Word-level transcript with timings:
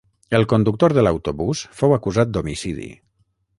El 0.37 0.45
conductor 0.53 0.95
de 0.99 1.03
l'autobús 1.03 1.63
fou 1.83 1.95
acusat 1.99 2.33
d'homicidi. 2.37 2.91